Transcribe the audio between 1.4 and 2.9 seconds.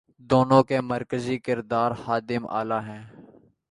کردار خادم اعلی